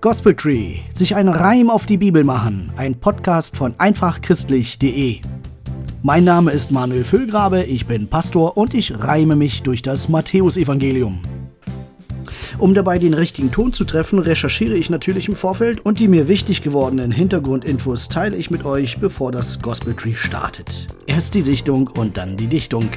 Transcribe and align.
Gospel 0.00 0.32
Tree, 0.32 0.76
sich 0.94 1.16
einen 1.16 1.28
Reim 1.28 1.70
auf 1.70 1.84
die 1.84 1.96
Bibel 1.96 2.22
machen, 2.22 2.70
ein 2.76 2.94
Podcast 2.94 3.56
von 3.56 3.74
einfachchristlich.de. 3.78 5.18
Mein 6.04 6.22
Name 6.22 6.52
ist 6.52 6.70
Manuel 6.70 7.02
Füllgrabe, 7.02 7.64
ich 7.64 7.84
bin 7.86 8.06
Pastor 8.06 8.56
und 8.56 8.74
ich 8.74 8.96
reime 8.96 9.34
mich 9.34 9.62
durch 9.62 9.82
das 9.82 10.08
Matthäusevangelium. 10.08 11.20
Um 12.58 12.74
dabei 12.74 13.00
den 13.00 13.12
richtigen 13.12 13.50
Ton 13.50 13.72
zu 13.72 13.84
treffen, 13.84 14.20
recherchiere 14.20 14.76
ich 14.76 14.88
natürlich 14.88 15.26
im 15.26 15.34
Vorfeld 15.34 15.84
und 15.84 15.98
die 15.98 16.06
mir 16.06 16.28
wichtig 16.28 16.62
gewordenen 16.62 17.10
Hintergrundinfos 17.10 18.08
teile 18.08 18.36
ich 18.36 18.52
mit 18.52 18.64
euch, 18.64 18.98
bevor 18.98 19.32
das 19.32 19.60
Gospel 19.60 19.94
Tree 19.94 20.14
startet. 20.14 20.86
Erst 21.06 21.34
die 21.34 21.42
Sichtung 21.42 21.88
und 21.88 22.16
dann 22.16 22.36
die 22.36 22.46
Dichtung. 22.46 22.88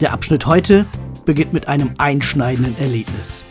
Der 0.00 0.12
Abschnitt 0.12 0.44
heute 0.44 0.84
beginnt 1.24 1.54
mit 1.54 1.68
einem 1.68 1.92
einschneidenden 1.96 2.78
Erlebnis. 2.78 3.46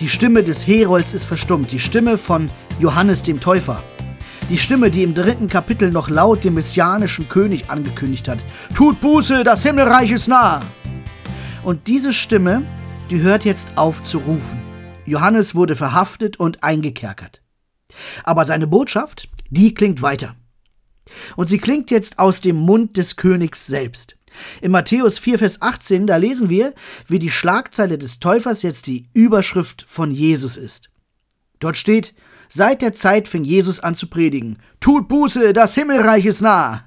Die 0.00 0.08
Stimme 0.08 0.42
des 0.42 0.66
Herolds 0.66 1.12
ist 1.12 1.26
verstummt, 1.26 1.72
die 1.72 1.78
Stimme 1.78 2.16
von 2.16 2.48
Johannes 2.78 3.22
dem 3.22 3.38
Täufer. 3.38 3.82
Die 4.48 4.56
Stimme, 4.56 4.90
die 4.90 5.02
im 5.02 5.12
dritten 5.12 5.46
Kapitel 5.46 5.90
noch 5.90 6.08
laut 6.08 6.42
dem 6.42 6.54
messianischen 6.54 7.28
König 7.28 7.68
angekündigt 7.68 8.26
hat. 8.26 8.38
Tut 8.74 8.98
Buße, 9.00 9.44
das 9.44 9.62
Himmelreich 9.62 10.10
ist 10.10 10.26
nah. 10.26 10.60
Und 11.64 11.86
diese 11.86 12.14
Stimme, 12.14 12.62
die 13.10 13.20
hört 13.20 13.44
jetzt 13.44 13.76
auf 13.76 14.02
zu 14.02 14.20
rufen. 14.20 14.58
Johannes 15.04 15.54
wurde 15.54 15.76
verhaftet 15.76 16.40
und 16.40 16.64
eingekerkert. 16.64 17.42
Aber 18.24 18.46
seine 18.46 18.66
Botschaft, 18.66 19.28
die 19.50 19.74
klingt 19.74 20.00
weiter. 20.00 20.34
Und 21.36 21.50
sie 21.50 21.58
klingt 21.58 21.90
jetzt 21.90 22.18
aus 22.18 22.40
dem 22.40 22.56
Mund 22.56 22.96
des 22.96 23.16
Königs 23.16 23.66
selbst. 23.66 24.16
In 24.60 24.70
Matthäus 24.70 25.18
4, 25.18 25.38
Vers 25.38 25.62
18, 25.62 26.06
da 26.06 26.16
lesen 26.16 26.48
wir, 26.48 26.74
wie 27.06 27.18
die 27.18 27.30
Schlagzeile 27.30 27.98
des 27.98 28.20
Täufers 28.20 28.62
jetzt 28.62 28.86
die 28.86 29.08
Überschrift 29.12 29.84
von 29.88 30.10
Jesus 30.10 30.56
ist. 30.56 30.90
Dort 31.58 31.76
steht, 31.76 32.14
seit 32.48 32.82
der 32.82 32.94
Zeit 32.94 33.28
fing 33.28 33.44
Jesus 33.44 33.80
an 33.80 33.94
zu 33.94 34.06
predigen. 34.08 34.58
Tut 34.80 35.08
Buße, 35.08 35.52
das 35.52 35.74
Himmelreich 35.74 36.26
ist 36.26 36.40
nah. 36.40 36.84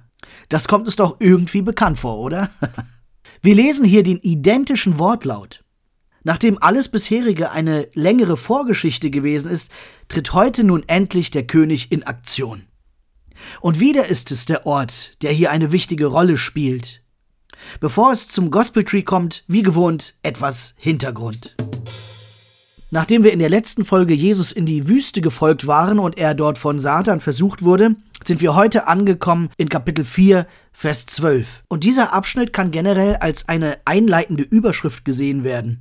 Das 0.50 0.68
kommt 0.68 0.86
uns 0.86 0.96
doch 0.96 1.18
irgendwie 1.20 1.62
bekannt 1.62 2.00
vor, 2.00 2.20
oder? 2.20 2.50
wir 3.42 3.56
lesen 3.56 3.86
hier 3.86 4.04
den 4.04 4.20
identischen 4.20 5.00
Wortlaut. 5.00 5.64
Nachdem 6.24 6.58
alles 6.62 6.90
bisherige 6.90 7.52
eine 7.52 7.90
längere 7.94 8.38
Vorgeschichte 8.38 9.10
gewesen 9.10 9.52
ist, 9.52 9.72
tritt 10.08 10.34
heute 10.34 10.64
nun 10.64 10.84
endlich 10.88 11.32
der 11.32 11.46
König 11.46 11.92
in 11.92 12.04
Aktion. 12.04 12.64
Und 13.60 13.80
wieder 13.80 14.08
ist 14.08 14.32
es 14.32 14.46
der 14.46 14.66
Ort, 14.66 15.22
der 15.22 15.32
hier 15.32 15.52
eine 15.52 15.72
wichtige 15.72 16.06
Rolle 16.06 16.38
spielt. 16.38 17.02
Bevor 17.80 18.12
es 18.12 18.28
zum 18.28 18.52
Gospel 18.52 18.84
Tree 18.84 19.04
kommt, 19.04 19.44
wie 19.48 19.64
gewohnt, 19.64 20.16
etwas 20.24 20.76
Hintergrund. 20.78 21.56
Nachdem 22.92 23.24
wir 23.24 23.34
in 23.34 23.40
der 23.40 23.50
letzten 23.50 23.86
Folge 23.86 24.14
Jesus 24.14 24.52
in 24.52 24.68
die 24.68 24.88
Wüste 24.88 25.22
gefolgt 25.22 25.66
waren 25.66 25.98
und 25.98 26.18
er 26.18 26.36
dort 26.36 26.60
von 26.60 26.80
Satan 26.80 27.22
versucht 27.22 27.64
wurde, 27.64 27.96
sind 28.24 28.40
wir 28.40 28.54
heute 28.56 28.88
angekommen 28.88 29.50
in 29.58 29.68
Kapitel 29.68 30.06
4, 30.06 30.46
Vers 30.72 31.08
12. 31.08 31.64
Und 31.68 31.84
dieser 31.84 32.14
Abschnitt 32.14 32.54
kann 32.54 32.70
generell 32.70 33.16
als 33.16 33.50
eine 33.50 33.80
einleitende 33.86 34.44
Überschrift 34.44 35.06
gesehen 35.06 35.44
werden. 35.44 35.80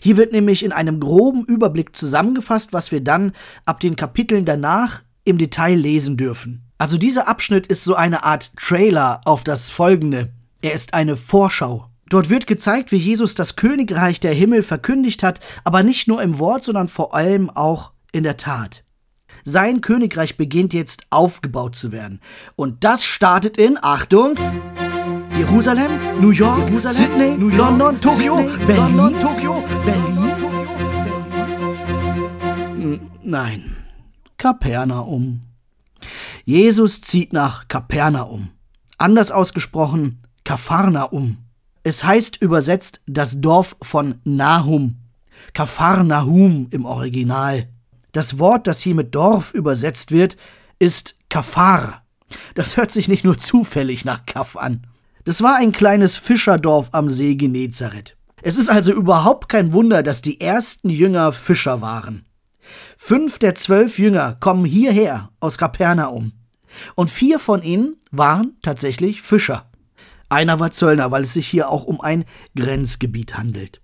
Hier 0.00 0.16
wird 0.16 0.32
nämlich 0.32 0.64
in 0.64 0.70
einem 0.70 1.00
groben 1.00 1.44
Überblick 1.44 1.96
zusammengefasst, 1.96 2.72
was 2.72 2.92
wir 2.92 3.00
dann 3.00 3.32
ab 3.64 3.80
den 3.80 3.96
Kapiteln 3.96 4.44
danach 4.44 5.02
im 5.24 5.36
Detail 5.36 5.74
lesen 5.74 6.16
dürfen. 6.16 6.62
Also 6.78 6.96
dieser 6.96 7.28
Abschnitt 7.28 7.66
ist 7.66 7.84
so 7.84 7.94
eine 7.94 8.22
Art 8.22 8.52
Trailer 8.56 9.20
auf 9.24 9.44
das 9.44 9.68
folgende. 9.68 10.32
Er 10.62 10.72
ist 10.72 10.92
eine 10.92 11.16
Vorschau. 11.16 11.86
Dort 12.10 12.28
wird 12.28 12.46
gezeigt, 12.46 12.92
wie 12.92 12.96
Jesus 12.96 13.34
das 13.34 13.56
Königreich 13.56 14.20
der 14.20 14.34
Himmel 14.34 14.62
verkündigt 14.62 15.22
hat, 15.22 15.40
aber 15.64 15.82
nicht 15.82 16.06
nur 16.06 16.20
im 16.22 16.38
Wort, 16.38 16.64
sondern 16.64 16.88
vor 16.88 17.14
allem 17.14 17.48
auch 17.48 17.92
in 18.12 18.24
der 18.24 18.36
Tat. 18.36 18.84
Sein 19.44 19.80
Königreich 19.80 20.36
beginnt 20.36 20.74
jetzt 20.74 21.06
aufgebaut 21.08 21.76
zu 21.76 21.92
werden. 21.92 22.20
Und 22.56 22.84
das 22.84 23.04
startet 23.04 23.56
in, 23.56 23.78
Achtung, 23.80 24.34
Jerusalem, 25.38 26.20
New 26.20 26.30
York, 26.30 26.68
Jerusalem, 26.68 26.96
Sydney, 26.96 27.38
New 27.38 27.48
York, 27.48 27.78
London, 27.78 28.00
Tokio, 28.00 28.36
Sydney, 28.36 28.66
Berlin, 28.66 28.96
London, 28.96 29.20
Tokio, 29.20 29.64
Berlin, 29.86 30.32
Tokio, 30.38 30.60
Nein, 33.22 33.76
Kapernaum. 34.36 35.40
Jesus 36.44 37.00
zieht 37.00 37.32
nach 37.32 37.68
Kapernaum. 37.68 38.48
Anders 38.98 39.30
ausgesprochen, 39.30 40.20
Kapharnaum. 40.50 41.36
Es 41.84 42.02
heißt 42.02 42.42
übersetzt 42.42 43.02
das 43.06 43.40
Dorf 43.40 43.76
von 43.82 44.16
Nahum. 44.24 44.96
Kapharnahum 45.54 46.66
im 46.70 46.86
Original. 46.86 47.68
Das 48.10 48.40
Wort, 48.40 48.66
das 48.66 48.80
hier 48.80 48.96
mit 48.96 49.14
Dorf 49.14 49.54
übersetzt 49.54 50.10
wird, 50.10 50.36
ist 50.80 51.16
Kafar. 51.28 52.04
Das 52.56 52.76
hört 52.76 52.90
sich 52.90 53.06
nicht 53.06 53.22
nur 53.22 53.38
zufällig 53.38 54.04
nach 54.04 54.26
Kaf 54.26 54.56
an. 54.56 54.88
Das 55.24 55.40
war 55.40 55.54
ein 55.54 55.70
kleines 55.70 56.16
Fischerdorf 56.16 56.88
am 56.90 57.10
See 57.10 57.36
Genezareth. 57.36 58.16
Es 58.42 58.58
ist 58.58 58.70
also 58.70 58.92
überhaupt 58.92 59.48
kein 59.48 59.72
Wunder, 59.72 60.02
dass 60.02 60.20
die 60.20 60.40
ersten 60.40 60.90
Jünger 60.90 61.30
Fischer 61.30 61.80
waren. 61.80 62.26
Fünf 62.98 63.38
der 63.38 63.54
zwölf 63.54 64.00
Jünger 64.00 64.36
kommen 64.40 64.64
hierher 64.64 65.30
aus 65.38 65.58
Kapernaum. 65.58 66.32
Und 66.96 67.08
vier 67.08 67.38
von 67.38 67.62
ihnen 67.62 67.98
waren 68.10 68.56
tatsächlich 68.62 69.22
Fischer. 69.22 69.69
Einer 70.30 70.60
war 70.60 70.70
Zöllner, 70.70 71.10
weil 71.10 71.24
es 71.24 71.34
sich 71.34 71.46
hier 71.46 71.68
auch 71.68 71.84
um 71.84 72.00
ein 72.00 72.24
Grenzgebiet 72.56 73.36
handelt. 73.36 73.80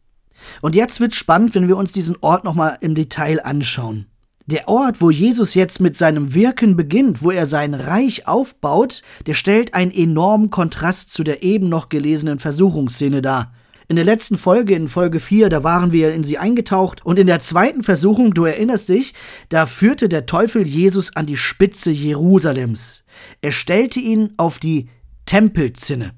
Und 0.62 0.74
jetzt 0.74 1.00
wird 1.00 1.14
spannend, 1.14 1.54
wenn 1.54 1.68
wir 1.68 1.76
uns 1.76 1.92
diesen 1.92 2.16
Ort 2.20 2.44
nochmal 2.44 2.78
im 2.80 2.94
Detail 2.94 3.44
anschauen. 3.44 4.06
Der 4.46 4.68
Ort, 4.68 5.00
wo 5.00 5.10
Jesus 5.10 5.54
jetzt 5.54 5.80
mit 5.80 5.96
seinem 5.96 6.34
Wirken 6.34 6.76
beginnt, 6.76 7.20
wo 7.20 7.32
er 7.32 7.46
sein 7.46 7.74
Reich 7.74 8.28
aufbaut, 8.28 9.02
der 9.26 9.34
stellt 9.34 9.74
einen 9.74 9.90
enormen 9.90 10.50
Kontrast 10.50 11.12
zu 11.12 11.24
der 11.24 11.42
eben 11.42 11.68
noch 11.68 11.88
gelesenen 11.88 12.38
Versuchungsszene 12.38 13.22
dar. 13.22 13.52
In 13.88 13.96
der 13.96 14.04
letzten 14.04 14.38
Folge, 14.38 14.74
in 14.74 14.86
Folge 14.86 15.18
4, 15.18 15.48
da 15.48 15.64
waren 15.64 15.90
wir 15.90 16.14
in 16.14 16.22
sie 16.22 16.38
eingetaucht 16.38 17.04
und 17.04 17.18
in 17.18 17.26
der 17.26 17.40
zweiten 17.40 17.82
Versuchung, 17.82 18.34
du 18.34 18.44
erinnerst 18.44 18.88
dich, 18.88 19.14
da 19.48 19.66
führte 19.66 20.08
der 20.08 20.26
Teufel 20.26 20.64
Jesus 20.64 21.16
an 21.16 21.26
die 21.26 21.36
Spitze 21.36 21.90
Jerusalems. 21.90 23.02
Er 23.42 23.52
stellte 23.52 23.98
ihn 23.98 24.34
auf 24.36 24.60
die 24.60 24.88
Tempelzinne. 25.24 26.12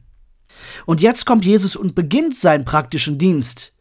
Und 0.87 1.01
jetzt 1.01 1.25
kommt 1.25 1.45
Jesus 1.45 1.77
und 1.77 1.95
beginnt 1.95 2.37
seinen 2.37 2.65
praktischen 2.65 3.19
Dienst. 3.19 3.73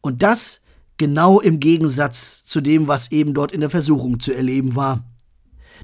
Und 0.00 0.22
das 0.22 0.60
genau 0.96 1.40
im 1.40 1.60
Gegensatz 1.60 2.44
zu 2.44 2.60
dem, 2.60 2.88
was 2.88 3.10
eben 3.12 3.34
dort 3.34 3.52
in 3.52 3.60
der 3.60 3.70
Versuchung 3.70 4.20
zu 4.20 4.32
erleben 4.32 4.76
war. 4.76 5.04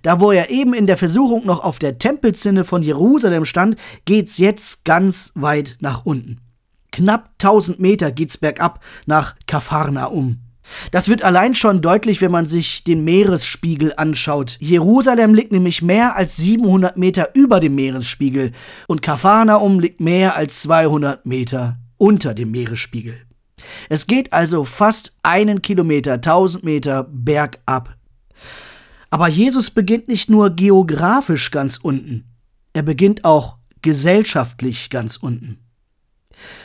Da 0.02 0.20
wo 0.20 0.30
er 0.30 0.50
eben 0.50 0.72
in 0.72 0.86
der 0.86 0.96
Versuchung 0.96 1.44
noch 1.44 1.62
auf 1.62 1.78
der 1.78 1.98
Tempelzinne 1.98 2.64
von 2.64 2.82
Jerusalem 2.82 3.44
stand, 3.44 3.76
geht's 4.04 4.38
jetzt 4.38 4.84
ganz 4.84 5.32
weit 5.34 5.76
nach 5.80 6.04
unten. 6.04 6.38
Knapp 6.92 7.30
1000 7.34 7.80
Meter 7.80 8.10
geht's 8.10 8.36
bergab 8.36 8.82
nach 9.06 9.36
Kapharnaum. 9.46 10.38
Das 10.90 11.08
wird 11.08 11.22
allein 11.22 11.54
schon 11.54 11.82
deutlich, 11.82 12.20
wenn 12.20 12.30
man 12.30 12.46
sich 12.46 12.84
den 12.84 13.04
Meeresspiegel 13.04 13.94
anschaut. 13.96 14.56
Jerusalem 14.60 15.34
liegt 15.34 15.52
nämlich 15.52 15.82
mehr 15.82 16.16
als 16.16 16.36
700 16.36 16.96
Meter 16.96 17.30
über 17.34 17.60
dem 17.60 17.74
Meeresspiegel 17.74 18.52
und 18.86 19.02
Kapharnaum 19.02 19.80
liegt 19.80 20.00
mehr 20.00 20.36
als 20.36 20.62
200 20.62 21.26
Meter 21.26 21.76
unter 21.96 22.34
dem 22.34 22.50
Meeresspiegel. 22.50 23.20
Es 23.88 24.06
geht 24.06 24.32
also 24.32 24.64
fast 24.64 25.12
einen 25.22 25.62
Kilometer, 25.62 26.14
1000 26.14 26.64
Meter 26.64 27.04
bergab. 27.10 27.96
Aber 29.10 29.28
Jesus 29.28 29.70
beginnt 29.70 30.08
nicht 30.08 30.30
nur 30.30 30.50
geografisch 30.50 31.50
ganz 31.50 31.76
unten, 31.76 32.24
er 32.72 32.82
beginnt 32.82 33.24
auch 33.24 33.56
gesellschaftlich 33.82 34.90
ganz 34.90 35.16
unten. 35.16 35.58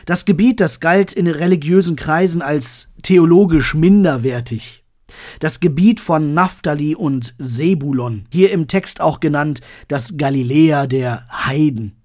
Das 0.06 0.26
Gebiet, 0.26 0.60
das 0.60 0.80
galt 0.80 1.14
in 1.14 1.28
religiösen 1.28 1.96
Kreisen 1.96 2.42
als 2.42 2.94
theologisch 3.04 3.74
minderwertig. 3.74 4.84
Das 5.40 5.60
Gebiet 5.60 6.00
von 6.00 6.34
Naphtali 6.34 6.96
und 6.96 7.36
Sebulon, 7.38 8.26
hier 8.32 8.52
im 8.52 8.68
Text 8.68 9.02
auch 9.02 9.20
genannt 9.20 9.62
das 9.88 10.18
Galiläa 10.18 10.88
der 10.88 11.28
Heiden. 11.30 12.02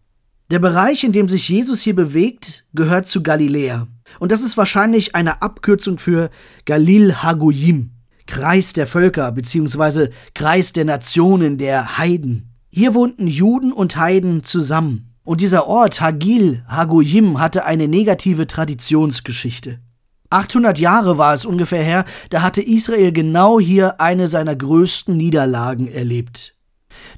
Der 0.51 0.59
Bereich, 0.59 1.05
in 1.05 1.13
dem 1.13 1.29
sich 1.29 1.49
Jesus 1.49 1.81
hier 1.81 1.95
bewegt, 1.95 2.65
gehört 2.75 3.07
zu 3.07 3.23
Galiläa. 3.23 3.87
Und 4.19 4.33
das 4.33 4.41
ist 4.41 4.57
wahrscheinlich 4.57 5.15
eine 5.15 5.43
Abkürzung 5.43 5.99
für 5.99 6.31
Galil 6.65 7.23
Hagoyim, 7.23 7.91
Kreis 8.27 8.73
der 8.73 8.87
Völker 8.87 9.31
bzw. 9.31 10.09
Kreis 10.35 10.73
der 10.73 10.85
Nationen 10.85 11.57
der 11.57 11.99
Heiden. 11.99 12.51
Hier 12.71 12.95
wohnten 12.95 13.27
Juden 13.27 13.73
und 13.73 13.97
Heiden 13.97 14.43
zusammen. 14.43 15.10
Und 15.31 15.41
dieser 15.41 15.69
Ort, 15.69 16.01
Hagil, 16.01 16.65
Hagoyim, 16.67 17.39
hatte 17.39 17.65
eine 17.65 17.87
negative 17.87 18.49
Traditionsgeschichte. 18.49 19.79
800 20.29 20.77
Jahre 20.81 21.19
war 21.19 21.35
es 21.35 21.45
ungefähr 21.45 21.85
her, 21.85 22.05
da 22.31 22.43
hatte 22.43 22.61
Israel 22.61 23.13
genau 23.13 23.61
hier 23.61 24.01
eine 24.01 24.27
seiner 24.27 24.57
größten 24.57 25.17
Niederlagen 25.17 25.87
erlebt. 25.87 26.57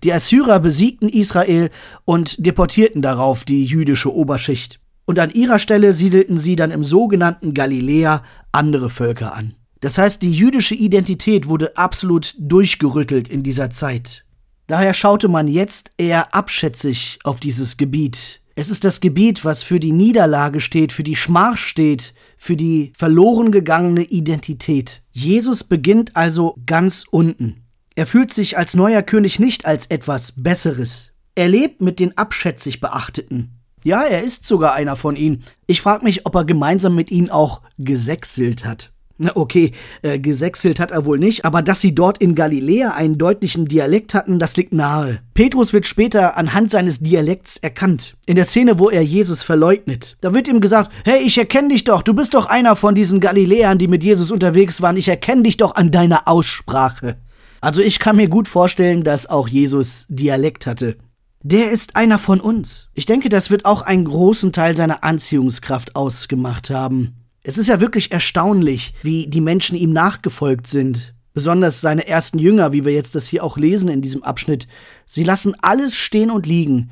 Die 0.04 0.12
Assyrer 0.12 0.60
besiegten 0.60 1.08
Israel 1.08 1.70
und 2.04 2.44
deportierten 2.44 3.00
darauf 3.00 3.46
die 3.46 3.64
jüdische 3.64 4.14
Oberschicht. 4.14 4.78
Und 5.06 5.18
an 5.18 5.30
ihrer 5.30 5.58
Stelle 5.58 5.94
siedelten 5.94 6.36
sie 6.36 6.54
dann 6.54 6.70
im 6.70 6.84
sogenannten 6.84 7.54
Galiläa 7.54 8.24
andere 8.52 8.90
Völker 8.90 9.34
an. 9.34 9.54
Das 9.80 9.96
heißt, 9.96 10.20
die 10.20 10.34
jüdische 10.34 10.74
Identität 10.74 11.48
wurde 11.48 11.78
absolut 11.78 12.34
durchgerüttelt 12.38 13.26
in 13.26 13.42
dieser 13.42 13.70
Zeit. 13.70 14.22
Daher 14.66 14.94
schaute 14.94 15.28
man 15.28 15.48
jetzt 15.48 15.90
eher 15.98 16.34
abschätzig 16.34 17.18
auf 17.24 17.40
dieses 17.40 17.76
Gebiet. 17.76 18.40
Es 18.54 18.70
ist 18.70 18.84
das 18.84 19.00
Gebiet, 19.00 19.44
was 19.44 19.62
für 19.62 19.80
die 19.80 19.92
Niederlage 19.92 20.60
steht, 20.60 20.92
für 20.92 21.02
die 21.02 21.16
Schmach 21.16 21.56
steht, 21.56 22.12
für 22.36 22.56
die 22.56 22.92
verloren 22.96 23.50
gegangene 23.50 24.02
Identität. 24.04 25.02
Jesus 25.10 25.64
beginnt 25.64 26.16
also 26.16 26.58
ganz 26.66 27.04
unten. 27.10 27.64
Er 27.94 28.06
fühlt 28.06 28.32
sich 28.32 28.58
als 28.58 28.74
neuer 28.74 29.02
König 29.02 29.38
nicht 29.38 29.64
als 29.64 29.86
etwas 29.86 30.32
Besseres. 30.36 31.12
Er 31.34 31.48
lebt 31.48 31.80
mit 31.80 31.98
den 31.98 32.16
abschätzig 32.18 32.80
Beachteten. 32.80 33.58
Ja, 33.84 34.02
er 34.02 34.22
ist 34.22 34.46
sogar 34.46 34.74
einer 34.74 34.96
von 34.96 35.16
ihnen. 35.16 35.44
Ich 35.66 35.80
frage 35.80 36.04
mich, 36.04 36.26
ob 36.26 36.34
er 36.34 36.44
gemeinsam 36.44 36.94
mit 36.94 37.10
ihnen 37.10 37.30
auch 37.30 37.62
gesächselt 37.78 38.64
hat. 38.64 38.91
Na 39.24 39.36
okay, 39.36 39.70
äh, 40.02 40.18
gesächselt 40.18 40.80
hat 40.80 40.90
er 40.90 41.06
wohl 41.06 41.16
nicht, 41.16 41.44
aber 41.44 41.62
dass 41.62 41.80
sie 41.80 41.94
dort 41.94 42.18
in 42.18 42.34
Galiläa 42.34 42.90
einen 42.90 43.18
deutlichen 43.18 43.66
Dialekt 43.66 44.14
hatten, 44.14 44.40
das 44.40 44.56
liegt 44.56 44.72
nahe. 44.72 45.20
Petrus 45.34 45.72
wird 45.72 45.86
später 45.86 46.36
anhand 46.36 46.72
seines 46.72 46.98
Dialekts 46.98 47.56
erkannt. 47.58 48.14
In 48.26 48.34
der 48.34 48.44
Szene, 48.44 48.80
wo 48.80 48.90
er 48.90 49.02
Jesus 49.02 49.44
verleugnet. 49.44 50.16
Da 50.22 50.34
wird 50.34 50.48
ihm 50.48 50.60
gesagt, 50.60 50.90
hey, 51.04 51.22
ich 51.22 51.38
erkenne 51.38 51.68
dich 51.68 51.84
doch, 51.84 52.02
du 52.02 52.14
bist 52.14 52.34
doch 52.34 52.46
einer 52.46 52.74
von 52.74 52.96
diesen 52.96 53.20
Galiläern, 53.20 53.78
die 53.78 53.86
mit 53.86 54.02
Jesus 54.02 54.32
unterwegs 54.32 54.82
waren, 54.82 54.96
ich 54.96 55.06
erkenne 55.06 55.44
dich 55.44 55.56
doch 55.56 55.76
an 55.76 55.92
deiner 55.92 56.26
Aussprache. 56.26 57.16
Also 57.60 57.80
ich 57.80 58.00
kann 58.00 58.16
mir 58.16 58.28
gut 58.28 58.48
vorstellen, 58.48 59.04
dass 59.04 59.30
auch 59.30 59.46
Jesus 59.46 60.06
Dialekt 60.08 60.66
hatte. 60.66 60.96
Der 61.44 61.70
ist 61.70 61.94
einer 61.94 62.18
von 62.18 62.40
uns. 62.40 62.88
Ich 62.94 63.06
denke, 63.06 63.28
das 63.28 63.50
wird 63.50 63.66
auch 63.66 63.82
einen 63.82 64.04
großen 64.04 64.52
Teil 64.52 64.76
seiner 64.76 65.04
Anziehungskraft 65.04 65.94
ausgemacht 65.94 66.70
haben. 66.70 67.21
Es 67.44 67.58
ist 67.58 67.66
ja 67.66 67.80
wirklich 67.80 68.12
erstaunlich, 68.12 68.94
wie 69.02 69.26
die 69.26 69.40
Menschen 69.40 69.76
ihm 69.76 69.92
nachgefolgt 69.92 70.68
sind. 70.68 71.14
Besonders 71.34 71.80
seine 71.80 72.06
ersten 72.06 72.38
Jünger, 72.38 72.72
wie 72.72 72.84
wir 72.84 72.92
jetzt 72.92 73.16
das 73.16 73.26
hier 73.26 73.42
auch 73.42 73.56
lesen 73.56 73.88
in 73.88 74.00
diesem 74.00 74.22
Abschnitt. 74.22 74.68
Sie 75.06 75.24
lassen 75.24 75.56
alles 75.60 75.96
stehen 75.96 76.30
und 76.30 76.46
liegen. 76.46 76.90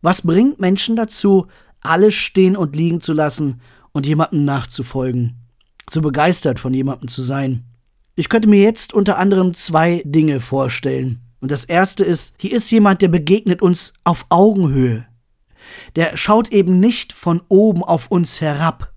Was 0.00 0.22
bringt 0.22 0.60
Menschen 0.60 0.94
dazu, 0.94 1.48
alles 1.80 2.14
stehen 2.14 2.56
und 2.56 2.76
liegen 2.76 3.00
zu 3.00 3.12
lassen 3.12 3.60
und 3.92 4.06
jemandem 4.06 4.44
nachzufolgen? 4.44 5.36
So 5.88 6.02
begeistert 6.02 6.60
von 6.60 6.72
jemandem 6.72 7.08
zu 7.08 7.22
sein. 7.22 7.64
Ich 8.14 8.28
könnte 8.28 8.48
mir 8.48 8.62
jetzt 8.62 8.92
unter 8.92 9.18
anderem 9.18 9.54
zwei 9.54 10.02
Dinge 10.04 10.38
vorstellen. 10.38 11.20
Und 11.40 11.50
das 11.50 11.64
erste 11.64 12.04
ist, 12.04 12.34
hier 12.38 12.52
ist 12.52 12.70
jemand, 12.70 13.02
der 13.02 13.08
begegnet 13.08 13.60
uns 13.60 13.94
auf 14.04 14.26
Augenhöhe. 14.28 15.06
Der 15.96 16.16
schaut 16.16 16.52
eben 16.52 16.78
nicht 16.78 17.12
von 17.12 17.42
oben 17.48 17.82
auf 17.82 18.08
uns 18.08 18.40
herab. 18.40 18.89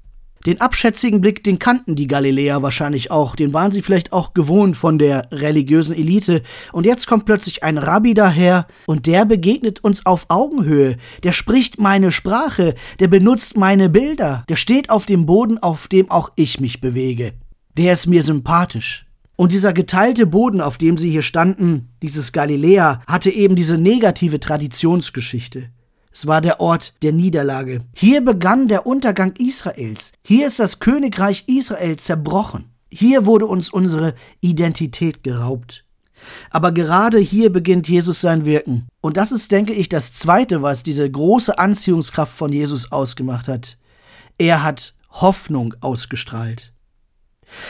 Den 0.46 0.60
abschätzigen 0.60 1.22
Blick, 1.22 1.44
den 1.44 1.58
kannten 1.58 1.96
die 1.96 2.08
Galiläer 2.08 2.62
wahrscheinlich 2.62 3.12
auch, 3.12 3.36
den 3.36 3.54
waren 3.54 3.72
sie 3.72 3.82
vielleicht 3.82 4.12
auch 4.12 4.34
gewohnt 4.34 4.76
von 4.76 5.00
der 5.00 5.30
religiösen 5.32 5.96
Elite. 5.96 6.42
Und 6.74 6.86
jetzt 6.86 7.08
kommt 7.08 7.26
plötzlich 7.26 7.64
ein 7.64 7.78
Rabbi 7.78 8.14
daher 8.14 8.68
und 8.86 9.08
der 9.08 9.24
begegnet 9.26 9.84
uns 9.84 10.06
auf 10.06 10.26
Augenhöhe. 10.28 10.98
Der 11.24 11.32
spricht 11.32 11.80
meine 11.80 12.12
Sprache, 12.12 12.76
der 13.00 13.08
benutzt 13.08 13.58
meine 13.58 13.90
Bilder, 13.90 14.44
der 14.50 14.58
steht 14.58 14.90
auf 14.90 15.06
dem 15.06 15.26
Boden, 15.26 15.60
auf 15.60 15.88
dem 15.88 16.12
auch 16.12 16.32
ich 16.36 16.60
mich 16.60 16.82
bewege. 16.82 17.34
Der 17.78 17.94
ist 17.94 18.08
mir 18.08 18.22
sympathisch. 18.22 19.06
Und 19.36 19.52
dieser 19.52 19.74
geteilte 19.74 20.28
Boden, 20.28 20.62
auf 20.62 20.78
dem 20.78 20.98
sie 20.98 21.10
hier 21.10 21.24
standen, 21.24 21.90
dieses 22.02 22.34
Galiläa, 22.34 23.02
hatte 23.08 23.32
eben 23.32 23.56
diese 23.56 23.78
negative 23.78 24.40
Traditionsgeschichte. 24.40 25.70
Es 26.14 26.28
war 26.28 26.42
der 26.42 26.60
Ort 26.60 26.94
der 27.02 27.12
Niederlage. 27.12 27.82
Hier 27.96 28.24
begann 28.24 28.68
der 28.68 28.86
Untergang 28.86 29.34
Israels. 29.38 30.14
Hier 30.24 30.46
ist 30.46 30.60
das 30.60 30.80
Königreich 30.80 31.46
Israel 31.48 31.98
zerbrochen. 31.98 32.70
Hier 32.92 33.26
wurde 33.26 33.48
uns 33.48 33.70
unsere 33.72 34.14
Identität 34.40 35.24
geraubt. 35.24 35.86
Aber 36.52 36.72
gerade 36.72 37.18
hier 37.18 37.52
beginnt 37.52 37.90
Jesus 37.90 38.22
sein 38.22 38.46
Wirken. 38.46 38.88
Und 39.02 39.18
das 39.18 39.32
ist, 39.32 39.52
denke 39.52 39.74
ich, 39.74 39.90
das 39.90 40.14
Zweite, 40.14 40.62
was 40.62 40.84
diese 40.84 41.10
große 41.10 41.58
Anziehungskraft 41.58 42.32
von 42.38 42.54
Jesus 42.54 42.92
ausgemacht 42.92 43.48
hat. 43.48 43.78
Er 44.38 44.64
hat 44.64 44.94
Hoffnung 45.10 45.74
ausgestrahlt. 45.82 46.74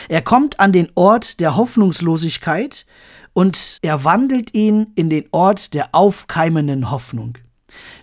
Er 0.10 0.22
kommt 0.22 0.60
an 0.60 0.74
den 0.74 0.90
Ort 0.96 1.40
der 1.40 1.56
Hoffnungslosigkeit 1.56 2.86
und 3.32 3.80
er 3.82 4.04
wandelt 4.04 4.54
ihn 4.54 4.88
in 4.96 5.10
den 5.10 5.26
Ort 5.32 5.74
der 5.74 5.96
aufkeimenden 5.96 6.92
Hoffnung. 6.92 7.38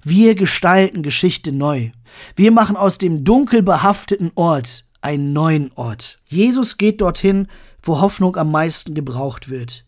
Wir 0.03 0.35
gestalten 0.35 1.03
Geschichte 1.03 1.53
neu. 1.53 1.91
Wir 2.37 2.53
machen 2.53 2.77
aus 2.77 2.99
dem 2.99 3.25
dunkel 3.25 3.63
behafteten 3.63 4.33
Ort 4.35 4.87
einen 5.01 5.33
neuen 5.33 5.73
Ort. 5.75 6.19
Jesus 6.27 6.79
geht 6.79 7.01
dorthin, 7.01 7.49
wo 7.83 8.01
Hoffnung 8.01 8.37
am 8.37 8.51
meisten 8.51 8.95
gebraucht 8.95 9.49
wird. 9.49 9.85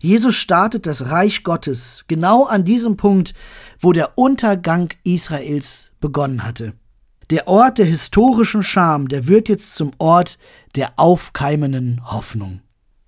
Jesus 0.00 0.34
startet 0.34 0.86
das 0.86 1.06
Reich 1.06 1.42
Gottes 1.42 2.04
genau 2.06 2.44
an 2.44 2.64
diesem 2.64 2.96
Punkt, 2.96 3.34
wo 3.80 3.92
der 3.92 4.16
Untergang 4.18 4.90
Israels 5.02 5.92
begonnen 6.00 6.44
hatte. 6.44 6.74
Der 7.30 7.48
Ort 7.48 7.78
der 7.78 7.86
historischen 7.86 8.62
Scham, 8.62 9.08
der 9.08 9.26
wird 9.26 9.48
jetzt 9.48 9.74
zum 9.74 9.92
Ort 9.98 10.38
der 10.76 10.98
aufkeimenden 10.98 12.02
Hoffnung. 12.04 12.60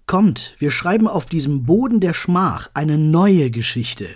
Kommt, 0.06 0.54
wir 0.58 0.70
schreiben 0.70 1.08
auf 1.08 1.26
diesem 1.26 1.64
Boden 1.64 2.00
der 2.00 2.14
Schmach 2.14 2.70
eine 2.74 2.96
neue 2.96 3.50
Geschichte. 3.50 4.08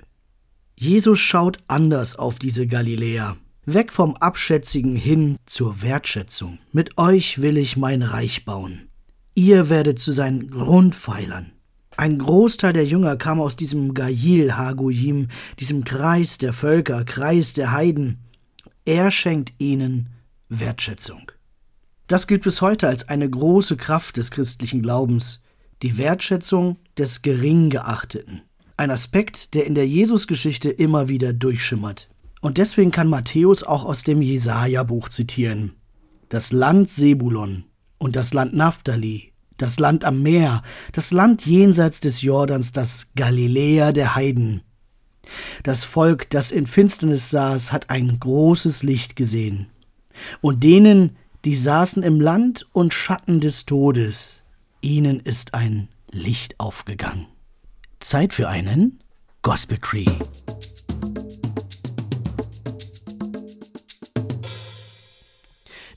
Jesus 0.82 1.18
schaut 1.18 1.58
anders 1.68 2.16
auf 2.16 2.38
diese 2.38 2.66
Galiläer. 2.66 3.36
Weg 3.66 3.92
vom 3.92 4.16
Abschätzigen 4.16 4.96
hin 4.96 5.36
zur 5.44 5.82
Wertschätzung. 5.82 6.58
Mit 6.72 6.96
euch 6.96 7.42
will 7.42 7.58
ich 7.58 7.76
mein 7.76 8.00
Reich 8.00 8.46
bauen. 8.46 8.88
Ihr 9.34 9.68
werdet 9.68 9.98
zu 9.98 10.10
seinen 10.10 10.48
Grundpfeilern. 10.48 11.52
Ein 11.98 12.16
Großteil 12.16 12.72
der 12.72 12.86
Jünger 12.86 13.16
kam 13.16 13.42
aus 13.42 13.56
diesem 13.56 13.92
Gajil 13.92 14.56
Hagoyim, 14.56 15.28
diesem 15.58 15.84
Kreis 15.84 16.38
der 16.38 16.54
Völker, 16.54 17.04
Kreis 17.04 17.52
der 17.52 17.72
Heiden. 17.72 18.20
Er 18.86 19.10
schenkt 19.10 19.52
ihnen 19.58 20.08
Wertschätzung. 20.48 21.30
Das 22.06 22.26
gilt 22.26 22.42
bis 22.42 22.62
heute 22.62 22.88
als 22.88 23.06
eine 23.06 23.28
große 23.28 23.76
Kraft 23.76 24.16
des 24.16 24.30
christlichen 24.30 24.80
Glaubens, 24.80 25.42
die 25.82 25.98
Wertschätzung 25.98 26.78
des 26.96 27.20
Geringgeachteten. 27.20 28.44
Ein 28.80 28.90
Aspekt, 28.90 29.52
der 29.52 29.66
in 29.66 29.74
der 29.74 29.86
Jesusgeschichte 29.86 30.70
immer 30.70 31.10
wieder 31.10 31.34
durchschimmert. 31.34 32.08
Und 32.40 32.56
deswegen 32.56 32.90
kann 32.90 33.08
Matthäus 33.10 33.62
auch 33.62 33.84
aus 33.84 34.04
dem 34.04 34.22
Jesaja-Buch 34.22 35.10
zitieren. 35.10 35.74
Das 36.30 36.50
Land 36.50 36.88
Sebulon 36.88 37.64
und 37.98 38.16
das 38.16 38.32
Land 38.32 38.54
Naphtali, 38.54 39.34
das 39.58 39.78
Land 39.78 40.06
am 40.06 40.22
Meer, 40.22 40.62
das 40.92 41.10
Land 41.10 41.44
jenseits 41.44 42.00
des 42.00 42.22
Jordans, 42.22 42.72
das 42.72 43.10
Galiläa 43.16 43.92
der 43.92 44.14
Heiden. 44.14 44.62
Das 45.62 45.84
Volk, 45.84 46.30
das 46.30 46.50
in 46.50 46.66
Finsternis 46.66 47.28
saß, 47.28 47.72
hat 47.72 47.90
ein 47.90 48.18
großes 48.18 48.82
Licht 48.82 49.14
gesehen. 49.14 49.66
Und 50.40 50.64
denen, 50.64 51.18
die 51.44 51.54
saßen 51.54 52.02
im 52.02 52.18
Land 52.18 52.66
und 52.72 52.94
Schatten 52.94 53.42
des 53.42 53.66
Todes, 53.66 54.40
ihnen 54.80 55.20
ist 55.20 55.52
ein 55.52 55.88
Licht 56.12 56.58
aufgegangen. 56.58 57.26
Zeit 58.00 58.32
für 58.32 58.48
einen 58.48 59.02
Gospel 59.42 59.76
Tree. 59.76 60.06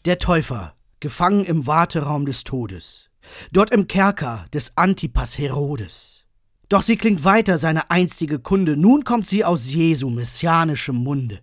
Der 0.04 0.20
Täufer, 0.20 0.76
gefangen 1.00 1.46
im 1.46 1.66
Warteraum 1.66 2.26
des 2.26 2.44
Todes, 2.44 3.10
dort 3.54 3.72
im 3.72 3.88
Kerker 3.88 4.46
des 4.54 4.74
Antipas 4.76 5.38
Herodes. 5.38 6.26
Doch 6.68 6.82
sie 6.82 6.98
klingt 6.98 7.24
weiter 7.24 7.58
seine 7.58 7.90
einstige 7.90 8.40
Kunde, 8.40 8.76
nun 8.76 9.06
kommt 9.06 9.26
sie 9.26 9.46
aus 9.46 9.72
Jesu 9.72 10.10
messianischem 10.10 10.98
Munde. 10.98 11.40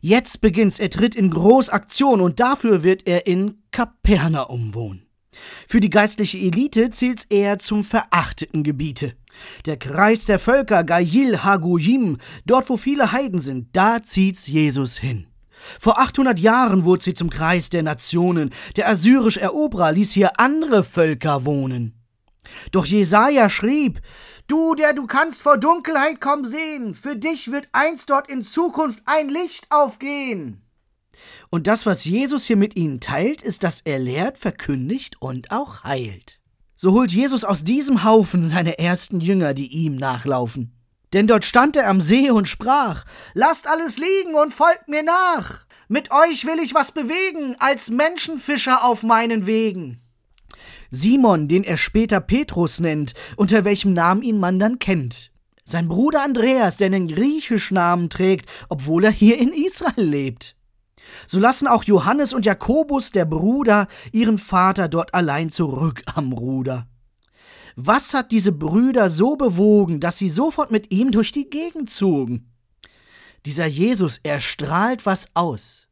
Jetzt 0.00 0.40
beginnt's, 0.40 0.80
er 0.80 0.90
tritt 0.90 1.14
in 1.14 1.30
Großaktion 1.30 2.20
und 2.20 2.40
dafür 2.40 2.82
wird 2.82 3.06
er 3.06 3.28
in 3.28 3.62
Kapernaum 3.70 4.74
wohnen. 4.74 5.09
Für 5.66 5.80
die 5.80 5.90
geistliche 5.90 6.38
Elite 6.38 6.90
zählt's 6.90 7.24
eher 7.28 7.58
zum 7.58 7.84
verachteten 7.84 8.62
Gebiete. 8.62 9.14
Der 9.66 9.76
Kreis 9.76 10.26
der 10.26 10.38
Völker, 10.38 10.84
Gayil 10.84 11.42
Hagujim, 11.42 12.18
dort 12.46 12.68
wo 12.68 12.76
viele 12.76 13.12
Heiden 13.12 13.40
sind, 13.40 13.68
da 13.72 14.02
zieht's 14.02 14.46
Jesus 14.46 14.96
hin. 14.98 15.26
Vor 15.78 15.98
800 15.98 16.38
Jahren 16.38 16.84
wurde 16.84 17.02
sie 17.02 17.14
zum 17.14 17.30
Kreis 17.30 17.70
der 17.70 17.82
Nationen. 17.82 18.50
Der 18.76 18.88
assyrische 18.88 19.40
Eroberer 19.40 19.92
ließ 19.92 20.12
hier 20.12 20.40
andere 20.40 20.84
Völker 20.84 21.44
wohnen. 21.44 21.94
Doch 22.72 22.86
Jesaja 22.86 23.50
schrieb: 23.50 24.00
Du, 24.46 24.74
der 24.74 24.94
du 24.94 25.06
kannst 25.06 25.42
vor 25.42 25.58
Dunkelheit 25.58 26.20
kaum 26.20 26.44
sehen, 26.44 26.94
für 26.94 27.16
dich 27.16 27.52
wird 27.52 27.68
einst 27.72 28.10
dort 28.10 28.30
in 28.30 28.42
Zukunft 28.42 29.02
ein 29.06 29.28
Licht 29.28 29.66
aufgehen. 29.70 30.62
Und 31.50 31.66
das, 31.66 31.86
was 31.86 32.04
Jesus 32.04 32.46
hier 32.46 32.56
mit 32.56 32.76
ihnen 32.76 33.00
teilt, 33.00 33.42
ist, 33.42 33.64
dass 33.64 33.80
er 33.80 33.98
lehrt, 33.98 34.38
verkündigt 34.38 35.16
und 35.20 35.50
auch 35.50 35.84
heilt. 35.84 36.40
So 36.76 36.92
holt 36.92 37.12
Jesus 37.12 37.44
aus 37.44 37.64
diesem 37.64 38.04
Haufen 38.04 38.44
seine 38.44 38.78
ersten 38.78 39.20
Jünger, 39.20 39.52
die 39.52 39.66
ihm 39.66 39.96
nachlaufen. 39.96 40.72
Denn 41.12 41.26
dort 41.26 41.44
stand 41.44 41.76
er 41.76 41.88
am 41.88 42.00
See 42.00 42.30
und 42.30 42.48
sprach: 42.48 43.04
Lasst 43.34 43.66
alles 43.66 43.98
liegen 43.98 44.34
und 44.34 44.54
folgt 44.54 44.88
mir 44.88 45.02
nach. 45.02 45.66
Mit 45.88 46.12
euch 46.12 46.46
will 46.46 46.60
ich 46.62 46.72
was 46.72 46.92
bewegen, 46.92 47.56
als 47.58 47.90
Menschenfischer 47.90 48.84
auf 48.84 49.02
meinen 49.02 49.46
Wegen. 49.46 50.00
Simon, 50.90 51.48
den 51.48 51.64
er 51.64 51.76
später 51.76 52.20
Petrus 52.20 52.80
nennt, 52.80 53.14
unter 53.36 53.64
welchem 53.64 53.92
Namen 53.92 54.22
ihn 54.22 54.38
man 54.38 54.58
dann 54.58 54.78
kennt. 54.78 55.32
Sein 55.64 55.88
Bruder 55.88 56.22
Andreas, 56.22 56.76
der 56.78 56.86
einen 56.86 57.08
griechischen 57.08 57.74
Namen 57.74 58.08
trägt, 58.08 58.48
obwohl 58.68 59.04
er 59.04 59.10
hier 59.10 59.38
in 59.38 59.52
Israel 59.52 60.04
lebt. 60.04 60.56
So 61.26 61.38
lassen 61.38 61.66
auch 61.66 61.84
Johannes 61.84 62.32
und 62.32 62.46
Jakobus, 62.46 63.10
der 63.10 63.24
Bruder, 63.24 63.88
ihren 64.12 64.38
Vater 64.38 64.88
dort 64.88 65.14
allein 65.14 65.50
zurück 65.50 66.02
am 66.14 66.32
Ruder. 66.32 66.86
Was 67.76 68.14
hat 68.14 68.32
diese 68.32 68.52
Brüder 68.52 69.10
so 69.10 69.36
bewogen, 69.36 70.00
dass 70.00 70.18
sie 70.18 70.28
sofort 70.28 70.70
mit 70.70 70.92
ihm 70.92 71.12
durch 71.12 71.32
die 71.32 71.48
Gegend 71.48 71.90
zogen? 71.90 72.52
Dieser 73.46 73.66
Jesus, 73.66 74.20
er 74.22 74.40
strahlt 74.40 75.06
was 75.06 75.28
aus. 75.34 75.86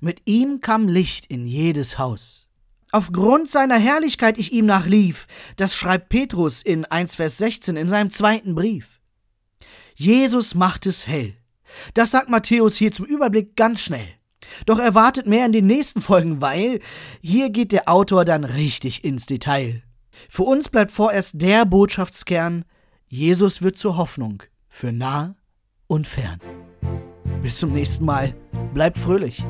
Mit 0.00 0.22
ihm 0.26 0.60
kam 0.60 0.88
Licht 0.88 1.26
in 1.26 1.46
jedes 1.46 1.98
Haus. 1.98 2.48
Aufgrund 2.92 3.48
seiner 3.48 3.78
Herrlichkeit 3.78 4.38
ich 4.38 4.52
ihm 4.52 4.66
nachlief, 4.66 5.26
das 5.56 5.74
schreibt 5.74 6.10
Petrus 6.10 6.62
in 6.62 6.84
1 6.84 7.16
Vers 7.16 7.38
16 7.38 7.76
in 7.76 7.88
seinem 7.88 8.10
zweiten 8.10 8.54
Brief. 8.54 9.00
Jesus 9.96 10.54
macht 10.54 10.86
es 10.86 11.08
hell. 11.08 11.36
Das 11.94 12.12
sagt 12.12 12.28
Matthäus 12.28 12.76
hier 12.76 12.92
zum 12.92 13.06
Überblick 13.06 13.56
ganz 13.56 13.80
schnell. 13.80 14.06
Doch 14.66 14.78
erwartet 14.78 15.26
mehr 15.26 15.46
in 15.46 15.52
den 15.52 15.66
nächsten 15.66 16.00
Folgen, 16.00 16.40
weil 16.40 16.80
hier 17.20 17.50
geht 17.50 17.72
der 17.72 17.88
Autor 17.88 18.24
dann 18.24 18.44
richtig 18.44 19.04
ins 19.04 19.26
Detail. 19.26 19.82
Für 20.28 20.44
uns 20.44 20.68
bleibt 20.68 20.92
vorerst 20.92 21.40
der 21.42 21.64
Botschaftskern, 21.64 22.64
Jesus 23.08 23.62
wird 23.62 23.76
zur 23.76 23.96
Hoffnung 23.96 24.42
für 24.68 24.92
nah 24.92 25.36
und 25.86 26.06
fern. 26.06 26.40
Bis 27.42 27.58
zum 27.58 27.72
nächsten 27.72 28.04
Mal, 28.04 28.34
bleibt 28.72 28.98
fröhlich. 28.98 29.44